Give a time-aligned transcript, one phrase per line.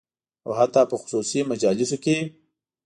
[0.45, 2.17] او حتی په خصوصي مجالسو کې